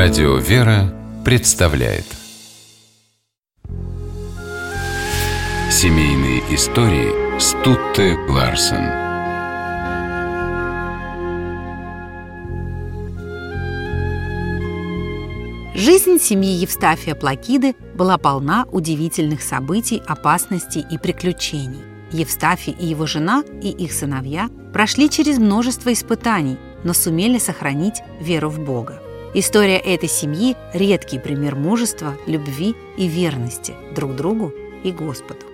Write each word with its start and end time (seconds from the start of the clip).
Радио 0.00 0.36
«Вера» 0.36 0.94
представляет 1.24 2.04
Семейные 5.72 6.38
истории 6.54 7.40
Стутте 7.40 8.16
Ларсен 8.28 8.86
Жизнь 15.74 16.20
семьи 16.20 16.52
Евстафия 16.52 17.16
Плакиды 17.16 17.74
была 17.96 18.18
полна 18.18 18.66
удивительных 18.70 19.42
событий, 19.42 20.00
опасностей 20.06 20.86
и 20.88 20.96
приключений. 20.96 21.82
Евстафий 22.12 22.72
и 22.72 22.86
его 22.86 23.06
жена 23.06 23.42
и 23.60 23.70
их 23.70 23.92
сыновья 23.92 24.48
прошли 24.72 25.10
через 25.10 25.38
множество 25.38 25.92
испытаний, 25.92 26.56
но 26.84 26.94
сумели 26.94 27.38
сохранить 27.38 28.00
веру 28.20 28.48
в 28.48 28.60
Бога. 28.60 29.02
История 29.34 29.76
этой 29.76 30.08
семьи– 30.08 30.56
редкий 30.72 31.18
пример 31.18 31.54
мужества, 31.54 32.16
любви 32.26 32.74
и 32.96 33.06
верности 33.06 33.74
друг 33.94 34.16
другу 34.16 34.54
и 34.82 34.90
Господу. 34.90 35.44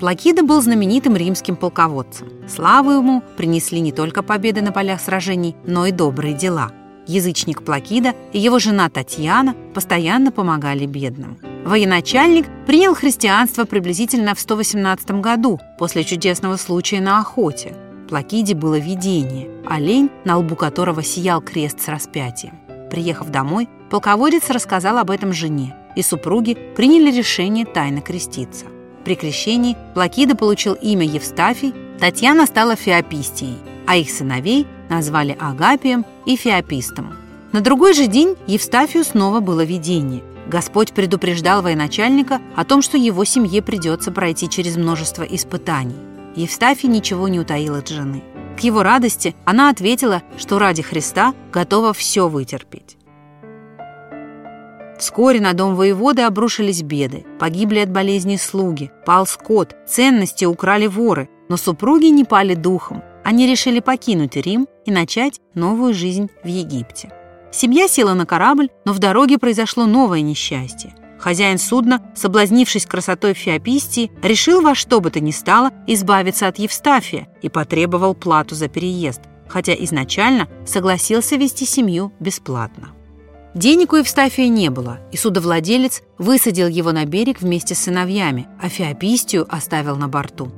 Плакида 0.00 0.42
был 0.42 0.60
знаменитым 0.60 1.16
римским 1.16 1.54
полководцем. 1.54 2.28
Славу 2.48 2.90
ему 2.90 3.22
принесли 3.36 3.78
не 3.80 3.92
только 3.92 4.24
победы 4.24 4.60
на 4.60 4.72
полях 4.72 5.00
сражений, 5.00 5.54
но 5.64 5.86
и 5.86 5.92
добрые 5.92 6.34
дела. 6.34 6.72
Язычник 7.06 7.62
Плакида 7.62 8.14
и 8.32 8.40
его 8.40 8.58
жена 8.58 8.90
Татьяна 8.90 9.54
постоянно 9.72 10.32
помогали 10.32 10.84
бедным. 10.84 11.38
Военачальник 11.64 12.46
принял 12.66 12.94
христианство 12.94 13.64
приблизительно 13.64 14.34
в 14.34 14.40
118 14.40 15.12
году 15.20 15.60
после 15.78 16.02
чудесного 16.02 16.56
случая 16.56 17.00
на 17.00 17.20
охоте– 17.20 17.76
Плакиде 18.08 18.54
было 18.54 18.78
видение, 18.78 19.50
олень, 19.66 20.10
на 20.24 20.38
лбу 20.38 20.56
которого 20.56 21.02
сиял 21.02 21.42
крест 21.42 21.80
с 21.80 21.88
распятием. 21.88 22.58
Приехав 22.90 23.30
домой, 23.30 23.68
полководец 23.90 24.48
рассказал 24.48 24.96
об 24.96 25.10
этом 25.10 25.32
жене, 25.34 25.76
и 25.94 26.02
супруги 26.02 26.56
приняли 26.74 27.14
решение 27.14 27.66
тайно 27.66 28.00
креститься. 28.00 28.64
При 29.04 29.14
крещении 29.14 29.76
Плакида 29.94 30.36
получил 30.36 30.74
имя 30.74 31.06
Евстафий, 31.06 31.74
Татьяна 32.00 32.46
стала 32.46 32.76
Феопистией, 32.76 33.58
а 33.86 33.96
их 33.96 34.10
сыновей 34.10 34.66
назвали 34.88 35.36
Агапием 35.38 36.06
и 36.24 36.36
Феопистом. 36.36 37.12
На 37.52 37.60
другой 37.60 37.92
же 37.92 38.06
день 38.06 38.36
Евстафию 38.46 39.04
снова 39.04 39.40
было 39.40 39.64
видение. 39.64 40.22
Господь 40.46 40.92
предупреждал 40.92 41.60
военачальника 41.60 42.40
о 42.56 42.64
том, 42.64 42.80
что 42.80 42.96
его 42.96 43.24
семье 43.24 43.60
придется 43.60 44.10
пройти 44.12 44.48
через 44.48 44.76
множество 44.76 45.22
испытаний. 45.22 46.07
Евстафий 46.38 46.88
ничего 46.88 47.26
не 47.26 47.40
утаил 47.40 47.74
от 47.74 47.88
жены. 47.88 48.22
К 48.56 48.60
его 48.60 48.84
радости 48.84 49.34
она 49.44 49.70
ответила, 49.70 50.22
что 50.36 50.60
ради 50.60 50.82
Христа 50.82 51.34
готова 51.52 51.92
все 51.92 52.28
вытерпеть. 52.28 52.96
Вскоре 55.00 55.40
на 55.40 55.52
дом 55.52 55.74
воеводы 55.74 56.22
обрушились 56.22 56.82
беды. 56.82 57.26
Погибли 57.40 57.80
от 57.80 57.90
болезни 57.90 58.36
слуги, 58.36 58.92
пал 59.04 59.26
скот, 59.26 59.74
ценности 59.88 60.44
украли 60.44 60.86
воры. 60.86 61.28
Но 61.48 61.56
супруги 61.56 62.06
не 62.06 62.22
пали 62.22 62.54
духом. 62.54 63.02
Они 63.24 63.48
решили 63.48 63.80
покинуть 63.80 64.36
Рим 64.36 64.68
и 64.86 64.92
начать 64.92 65.40
новую 65.54 65.92
жизнь 65.92 66.30
в 66.44 66.46
Египте. 66.46 67.12
Семья 67.50 67.88
села 67.88 68.14
на 68.14 68.26
корабль, 68.26 68.68
но 68.84 68.92
в 68.92 69.00
дороге 69.00 69.38
произошло 69.38 69.86
новое 69.86 70.20
несчастье. 70.20 70.94
Хозяин 71.18 71.58
судна, 71.58 72.00
соблазнившись 72.14 72.86
красотой 72.86 73.34
Феопистии, 73.34 74.10
решил 74.22 74.60
во 74.60 74.74
что 74.74 75.00
бы 75.00 75.10
то 75.10 75.20
ни 75.20 75.32
стало 75.32 75.72
избавиться 75.86 76.46
от 76.46 76.58
Евстафия 76.58 77.28
и 77.42 77.48
потребовал 77.48 78.14
плату 78.14 78.54
за 78.54 78.68
переезд, 78.68 79.22
хотя 79.48 79.74
изначально 79.74 80.48
согласился 80.64 81.36
вести 81.36 81.66
семью 81.66 82.12
бесплатно. 82.20 82.90
Денег 83.54 83.92
у 83.92 83.96
Евстафия 83.96 84.48
не 84.48 84.70
было, 84.70 85.00
и 85.10 85.16
судовладелец 85.16 86.02
высадил 86.18 86.68
его 86.68 86.92
на 86.92 87.04
берег 87.06 87.40
вместе 87.40 87.74
с 87.74 87.80
сыновьями, 87.80 88.46
а 88.60 88.68
Феопистию 88.68 89.46
оставил 89.48 89.96
на 89.96 90.06
борту. 90.06 90.52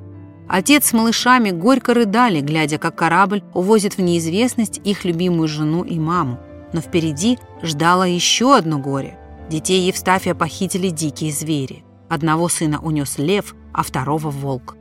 Отец 0.49 0.87
с 0.87 0.93
малышами 0.93 1.50
горько 1.50 1.94
рыдали, 1.94 2.41
глядя, 2.41 2.78
как 2.78 2.97
корабль 2.97 3.44
увозит 3.54 3.97
в 3.97 4.03
неизвестность 4.03 4.81
их 4.82 5.04
любимую 5.04 5.47
жену 5.47 5.84
и 5.84 5.99
маму. 5.99 6.41
Но 6.72 6.81
впереди 6.81 7.38
ждало 7.62 8.03
еще 8.03 8.56
одно 8.56 8.78
горе. 8.78 9.19
Детей 9.50 9.88
Евстафия 9.88 10.37
похитили 10.37 10.91
дикие 10.91 11.33
звери. 11.33 11.83
Одного 12.09 12.49
сына 12.49 12.81
унес 12.81 13.19
лев, 13.19 13.56
а 13.72 13.83
второго– 13.83 14.31
волк. 14.31 14.77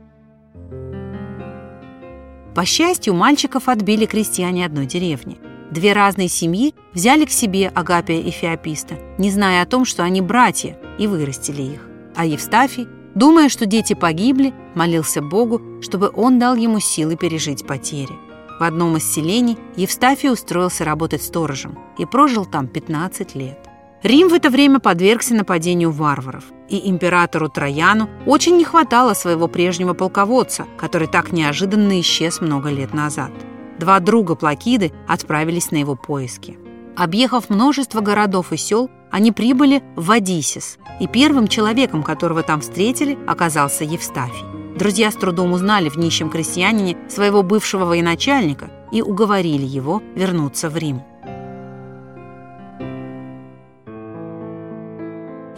По 2.54 2.64
счастью, 2.64 3.14
мальчиков 3.14 3.68
отбили 3.68 4.06
крестьяне 4.06 4.64
одной 4.64 4.86
деревни. 4.86 5.38
Две 5.72 5.92
разные 5.92 6.28
семьи 6.28 6.76
взяли 6.92 7.24
к 7.24 7.32
себе 7.32 7.66
Агапия 7.66 8.20
и 8.20 8.30
Феописта, 8.30 8.94
не 9.18 9.32
зная 9.32 9.62
о 9.62 9.66
том, 9.66 9.84
что 9.84 10.04
они 10.04 10.20
братья, 10.20 10.78
и 11.00 11.08
вырастили 11.08 11.62
их. 11.62 11.88
А 12.14 12.24
Евстафий, 12.24 12.86
думая, 13.16 13.48
что 13.48 13.66
дети 13.66 13.94
погибли, 13.94 14.54
молился 14.76 15.20
Богу, 15.20 15.82
чтобы 15.82 16.12
он 16.14 16.38
дал 16.38 16.54
ему 16.54 16.78
силы 16.78 17.16
пережить 17.16 17.66
потери. 17.66 18.14
В 18.60 18.62
одном 18.62 18.96
из 18.98 19.12
селений 19.12 19.58
Евстафий 19.74 20.30
устроился 20.30 20.84
работать 20.84 21.24
сторожем 21.24 21.76
и 21.98 22.06
прожил 22.06 22.46
там 22.46 22.68
15 22.68 23.34
лет. 23.34 23.69
Рим 24.02 24.28
в 24.28 24.34
это 24.34 24.48
время 24.48 24.78
подвергся 24.78 25.34
нападению 25.34 25.90
варваров, 25.90 26.44
и 26.70 26.88
императору 26.88 27.50
Трояну 27.50 28.08
очень 28.24 28.56
не 28.56 28.64
хватало 28.64 29.12
своего 29.12 29.46
прежнего 29.46 29.92
полководца, 29.92 30.66
который 30.78 31.06
так 31.06 31.32
неожиданно 31.32 32.00
исчез 32.00 32.40
много 32.40 32.70
лет 32.70 32.94
назад. 32.94 33.30
Два 33.78 34.00
друга 34.00 34.36
Плакиды 34.36 34.92
отправились 35.06 35.70
на 35.70 35.76
его 35.76 35.96
поиски. 35.96 36.58
Объехав 36.96 37.50
множество 37.50 38.00
городов 38.00 38.52
и 38.52 38.56
сел, 38.56 38.90
они 39.10 39.32
прибыли 39.32 39.82
в 39.96 40.10
Одиссис, 40.10 40.78
и 40.98 41.06
первым 41.06 41.46
человеком, 41.46 42.02
которого 42.02 42.42
там 42.42 42.62
встретили, 42.62 43.18
оказался 43.26 43.84
Евстафий. 43.84 44.44
Друзья 44.78 45.10
с 45.10 45.14
трудом 45.14 45.52
узнали 45.52 45.90
в 45.90 45.96
нищем 45.96 46.30
крестьянине 46.30 46.96
своего 47.08 47.42
бывшего 47.42 47.84
военачальника 47.84 48.70
и 48.92 49.02
уговорили 49.02 49.66
его 49.66 50.02
вернуться 50.14 50.70
в 50.70 50.76
Рим. 50.76 51.02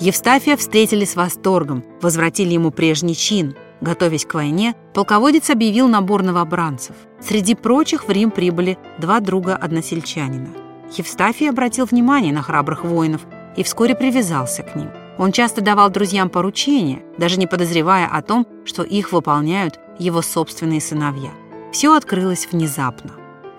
Евстафия 0.02 0.56
встретили 0.56 1.04
с 1.04 1.14
восторгом, 1.14 1.84
возвратили 2.00 2.54
ему 2.54 2.72
прежний 2.72 3.14
чин. 3.14 3.54
Готовясь 3.80 4.26
к 4.26 4.34
войне, 4.34 4.74
полководец 4.94 5.48
объявил 5.48 5.86
набор 5.86 6.24
новобранцев. 6.24 6.96
Среди 7.20 7.54
прочих 7.54 8.08
в 8.08 8.10
Рим 8.10 8.32
прибыли 8.32 8.78
два 8.98 9.20
друга-односельчанина. 9.20 10.48
Евстафий 10.96 11.48
обратил 11.48 11.84
внимание 11.84 12.32
на 12.32 12.42
храбрых 12.42 12.82
воинов 12.84 13.20
и 13.56 13.62
вскоре 13.62 13.94
привязался 13.94 14.64
к 14.64 14.74
ним. 14.74 14.90
Он 15.18 15.30
часто 15.30 15.60
давал 15.60 15.88
друзьям 15.88 16.30
поручения, 16.30 17.04
даже 17.16 17.38
не 17.38 17.46
подозревая 17.46 18.08
о 18.08 18.22
том, 18.22 18.44
что 18.64 18.82
их 18.82 19.12
выполняют 19.12 19.78
его 20.00 20.20
собственные 20.20 20.80
сыновья. 20.80 21.30
Все 21.70 21.94
открылось 21.94 22.48
внезапно. 22.50 23.12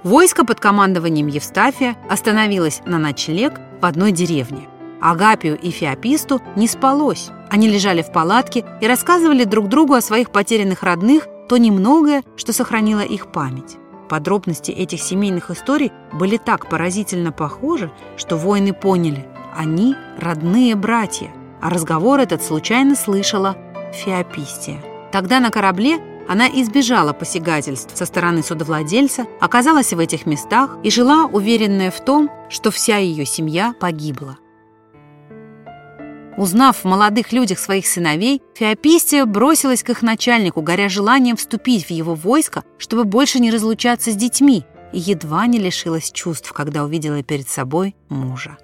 Войско 0.03 0.45
под 0.45 0.59
командованием 0.59 1.27
Евстафия 1.27 1.95
остановилось 2.09 2.81
на 2.85 2.97
ночлег 2.97 3.61
в 3.79 3.85
одной 3.85 4.11
деревне. 4.11 4.67
Агапию 5.03 5.59
и 5.59 5.69
Феописту 5.69 6.41
не 6.55 6.67
спалось. 6.67 7.29
Они 7.49 7.67
лежали 7.67 8.01
в 8.01 8.11
палатке 8.11 8.65
и 8.81 8.87
рассказывали 8.87 9.43
друг 9.43 9.67
другу 9.69 9.93
о 9.93 10.01
своих 10.01 10.31
потерянных 10.31 10.81
родных, 10.81 11.27
то 11.47 11.57
немногое, 11.57 12.23
что 12.35 12.53
сохранило 12.53 13.01
их 13.01 13.31
память. 13.31 13.77
Подробности 14.09 14.71
этих 14.71 15.01
семейных 15.01 15.51
историй 15.51 15.91
были 16.11 16.37
так 16.37 16.69
поразительно 16.69 17.31
похожи, 17.31 17.91
что 18.17 18.37
воины 18.37 18.73
поняли– 18.73 19.27
они 19.55 19.95
родные 20.17 20.75
братья, 20.75 21.31
а 21.61 21.69
разговор 21.69 22.19
этот 22.19 22.43
случайно 22.43 22.95
слышала 22.95 23.55
Феопистия. 23.93 24.83
Тогда 25.11 25.39
на 25.39 25.51
корабле 25.51 25.99
она 26.27 26.47
избежала 26.47 27.13
посягательств 27.13 27.95
со 27.95 28.05
стороны 28.05 28.41
судовладельца, 28.41 29.25
оказалась 29.39 29.93
в 29.93 29.99
этих 29.99 30.25
местах 30.25 30.77
и 30.83 30.89
жила 30.89 31.25
уверенная 31.25 31.91
в 31.91 32.03
том, 32.03 32.29
что 32.49 32.71
вся 32.71 32.97
ее 32.97 33.25
семья 33.25 33.75
погибла. 33.79 34.37
Узнав 36.37 36.77
в 36.77 36.85
молодых 36.85 37.31
людях 37.31 37.59
своих 37.59 37.85
сыновей, 37.85 38.41
Феопистия 38.55 39.25
бросилась 39.25 39.83
к 39.83 39.89
их 39.89 40.01
начальнику, 40.01 40.61
горя 40.61 40.89
желанием 40.89 41.37
вступить 41.37 41.85
в 41.85 41.91
его 41.91 42.15
войско, 42.15 42.63
чтобы 42.77 43.03
больше 43.03 43.39
не 43.39 43.51
разлучаться 43.51 44.11
с 44.11 44.15
детьми, 44.15 44.65
и 44.91 44.99
едва 44.99 45.45
не 45.47 45.59
лишилась 45.59 46.11
чувств, 46.11 46.51
когда 46.51 46.83
увидела 46.83 47.21
перед 47.23 47.47
собой 47.47 47.95
мужа. 48.09 48.57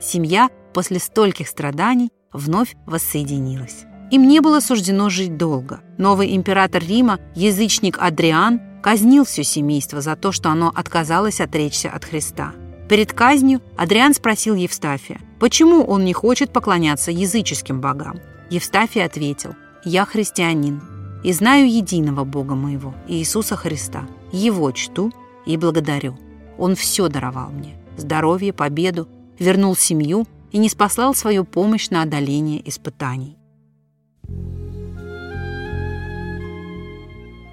Семья 0.00 0.48
после 0.72 0.98
стольких 0.98 1.48
страданий 1.48 2.10
вновь 2.32 2.76
воссоединилась. 2.86 3.84
Им 4.10 4.28
не 4.28 4.40
было 4.40 4.60
суждено 4.60 5.08
жить 5.08 5.36
долго. 5.36 5.80
Новый 5.96 6.36
император 6.36 6.82
Рима, 6.84 7.18
язычник 7.34 7.96
Адриан, 7.98 8.60
казнил 8.82 9.24
все 9.24 9.42
семейство 9.42 10.00
за 10.00 10.16
то, 10.16 10.32
что 10.32 10.50
оно 10.50 10.70
отказалось 10.74 11.40
отречься 11.40 11.88
от 11.88 12.04
Христа. 12.04 12.52
Перед 12.92 13.14
казнью 13.14 13.62
Адриан 13.78 14.12
спросил 14.12 14.54
Евстафия, 14.54 15.18
почему 15.40 15.82
он 15.82 16.04
не 16.04 16.12
хочет 16.12 16.52
поклоняться 16.52 17.10
языческим 17.10 17.80
богам. 17.80 18.20
Евстафий 18.50 19.02
ответил, 19.02 19.54
«Я 19.82 20.04
христианин 20.04 20.82
и 21.24 21.32
знаю 21.32 21.72
единого 21.72 22.24
Бога 22.24 22.54
моего, 22.54 22.94
Иисуса 23.08 23.56
Христа. 23.56 24.06
Его 24.30 24.70
чту 24.72 25.10
и 25.46 25.56
благодарю. 25.56 26.18
Он 26.58 26.76
все 26.76 27.08
даровал 27.08 27.48
мне– 27.48 27.76
здоровье, 27.96 28.52
победу, 28.52 29.08
вернул 29.38 29.74
семью 29.74 30.26
и 30.50 30.58
не 30.58 30.68
спаслал 30.68 31.14
свою 31.14 31.46
помощь 31.46 31.88
на 31.88 32.02
одоление 32.02 32.60
испытаний. 32.68 33.38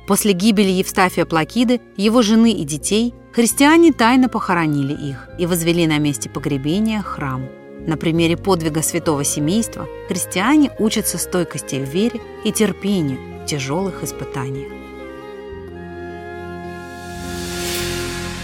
После 0.09 0.33
гибели 0.33 0.71
Евстафия 0.71 1.23
Плакиды, 1.23 1.81
его 1.95 2.23
жены 2.23 2.51
и 2.51 2.63
детей, 2.63 3.13
христиане 3.31 3.93
тайно 3.93 4.27
похоронили 4.27 4.91
их 4.91 5.29
и 5.37 5.45
возвели 5.45 5.85
на 5.85 5.99
месте 5.99 6.31
погребения 6.31 7.03
храм. 7.03 7.47
На 7.85 7.95
примере 7.95 8.35
подвига 8.35 8.81
святого 8.81 9.23
семейства 9.23 9.87
христиане 10.07 10.71
учатся 10.79 11.19
стойкости 11.19 11.75
в 11.75 11.89
вере 11.89 12.19
и 12.43 12.51
терпению 12.51 13.19
в 13.43 13.45
тяжелых 13.45 14.03
испытаниях. 14.03 14.71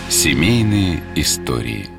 Семейные 0.07 1.01
истории– 1.15 1.89